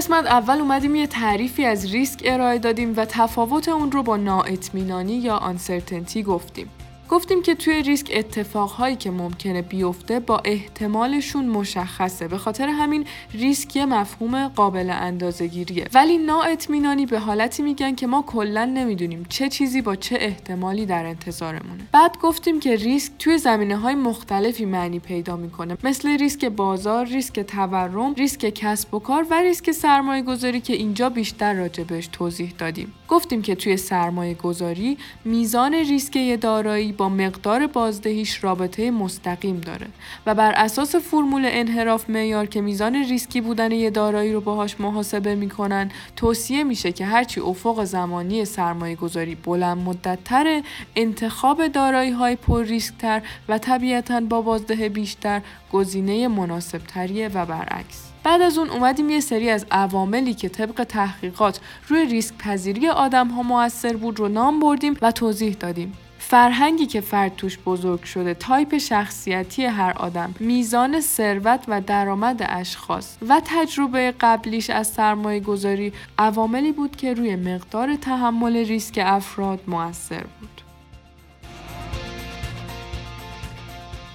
قسمت 0.00 0.26
اول 0.26 0.58
اومدیم 0.58 0.94
یه 0.94 1.06
تعریفی 1.06 1.64
از 1.64 1.92
ریسک 1.92 2.22
ارائه 2.24 2.58
دادیم 2.58 2.94
و 2.96 3.04
تفاوت 3.04 3.68
اون 3.68 3.92
رو 3.92 4.02
با 4.02 4.16
نااطمینانی 4.16 5.12
یا 5.12 5.36
uncertainty 5.36 6.22
گفتیم. 6.22 6.70
گفتیم 7.10 7.42
که 7.42 7.54
توی 7.54 7.82
ریسک 7.82 8.10
اتفاقهایی 8.14 8.96
که 8.96 9.10
ممکنه 9.10 9.62
بیفته 9.62 10.20
با 10.20 10.40
احتمالشون 10.44 11.46
مشخصه. 11.46 12.28
به 12.28 12.38
خاطر 12.38 12.68
همین 12.68 13.04
ریسک 13.34 13.76
یه 13.76 13.86
مفهوم 13.86 14.48
قابل 14.48 14.90
اندازهگیریه. 14.90 15.86
ولی 15.94 16.18
نااطمینانی 16.18 17.06
به 17.06 17.18
حالتی 17.18 17.62
میگن 17.62 17.94
که 17.94 18.06
ما 18.06 18.22
کلا 18.22 18.64
نمی‌دونیم 18.64 19.26
چه 19.28 19.48
چیزی 19.48 19.82
با 19.82 19.96
چه 19.96 20.16
احتمالی 20.20 20.86
در 20.86 21.06
انتظارمونه. 21.06 21.88
بعد 21.92 22.18
گفتیم 22.18 22.60
که 22.60 22.76
ریسک 22.76 23.12
توی 23.18 23.38
زمینه 23.38 23.76
های 23.76 23.94
مختلفی 23.94 24.64
معنی 24.64 24.98
پیدا 24.98 25.36
می‌کنه. 25.36 25.76
مثل 25.84 26.18
ریسک 26.18 26.44
بازار 26.44 27.06
ریسک 27.06 27.40
تورم 27.40 28.14
ریسک 28.14 28.50
کسب 28.54 28.94
و 28.94 28.98
کار 28.98 29.26
و 29.30 29.34
ریسک 29.34 29.70
سرمایه 29.70 30.22
گذاری 30.22 30.60
که 30.60 30.72
اینجا 30.72 31.08
بیشتر 31.08 31.54
راجبش 31.54 32.06
توضیح 32.12 32.52
دادیم. 32.58 32.92
گفتیم 33.08 33.42
که 33.42 33.54
توی 33.54 33.76
سرمایه 33.76 34.34
گذاری 34.34 34.98
میزان 35.24 35.74
ریسک 35.74 36.38
دارایی 36.40 36.92
با 37.00 37.08
مقدار 37.08 37.66
بازدهیش 37.66 38.44
رابطه 38.44 38.90
مستقیم 38.90 39.60
داره 39.60 39.86
و 40.26 40.34
بر 40.34 40.52
اساس 40.52 40.96
فرمول 40.96 41.42
انحراف 41.46 42.10
معیار 42.10 42.46
که 42.46 42.60
میزان 42.60 42.94
ریسکی 42.94 43.40
بودن 43.40 43.72
یه 43.72 43.90
دارایی 43.90 44.32
رو 44.32 44.40
باهاش 44.40 44.80
محاسبه 44.80 45.34
می‌کنن 45.34 45.90
توصیه 46.16 46.64
میشه 46.64 46.92
که 46.92 47.04
هرچی 47.04 47.40
افق 47.40 47.84
زمانی 47.84 48.44
سرمایه 48.44 48.96
گذاری 48.96 49.34
بلند 49.34 49.78
مدت 49.78 50.18
تره 50.24 50.62
انتخاب 50.96 51.66
دارایی 51.66 52.10
های 52.10 52.36
پر 52.36 52.62
ریسک 52.62 52.94
تر 52.98 53.22
و 53.48 53.58
طبیعتا 53.58 54.20
با 54.20 54.42
بازده 54.42 54.88
بیشتر 54.88 55.40
گزینه 55.72 56.28
مناسب 56.28 56.78
تریه 56.78 57.28
و 57.28 57.46
برعکس 57.46 58.10
بعد 58.24 58.42
از 58.42 58.58
اون 58.58 58.70
اومدیم 58.70 59.10
یه 59.10 59.20
سری 59.20 59.50
از 59.50 59.66
عواملی 59.70 60.34
که 60.34 60.48
طبق 60.48 60.84
تحقیقات 60.84 61.60
روی 61.88 62.04
ریسک 62.04 62.34
پذیری 62.38 62.88
آدم 62.88 63.28
ها 63.28 63.42
موثر 63.42 63.96
بود 63.96 64.18
رو 64.18 64.28
نام 64.28 64.60
بردیم 64.60 64.96
و 65.02 65.12
توضیح 65.12 65.56
دادیم. 65.60 65.92
فرهنگی 66.30 66.86
که 66.86 67.00
فرد 67.00 67.36
توش 67.36 67.58
بزرگ 67.58 68.02
شده 68.02 68.34
تایپ 68.34 68.78
شخصیتی 68.78 69.64
هر 69.64 69.92
آدم 69.96 70.34
میزان 70.40 71.00
ثروت 71.00 71.64
و 71.68 71.80
درآمد 71.80 72.46
اشخاص 72.48 73.16
و 73.28 73.42
تجربه 73.44 74.14
قبلیش 74.20 74.70
از 74.70 74.86
سرمایه 74.86 75.40
گذاری 75.40 75.92
عواملی 76.18 76.72
بود 76.72 76.96
که 76.96 77.14
روی 77.14 77.36
مقدار 77.36 77.96
تحمل 77.96 78.56
ریسک 78.56 79.00
افراد 79.02 79.60
موثر 79.66 80.24
بود. 80.40 80.60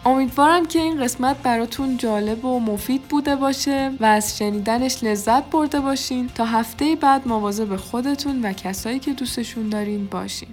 امیدوارم 0.06 0.66
که 0.66 0.80
این 0.80 1.04
قسمت 1.04 1.38
براتون 1.44 1.98
جالب 1.98 2.46
و 2.46 2.60
مفید 2.60 3.02
بوده 3.02 3.36
باشه 3.36 3.92
و 4.00 4.06
از 4.06 4.38
شنیدنش 4.38 5.04
لذت 5.04 5.44
برده 5.44 5.80
باشین. 5.80 6.30
تا 6.36 6.46
هفته 6.46 6.96
بعد 6.96 7.28
مواظب 7.28 7.76
خودتون 7.76 8.42
و 8.42 8.54
کسایی 8.54 9.00
که 9.00 9.14
دوستشون 9.14 9.70
دارین 9.70 10.06
باشین. 10.06 10.50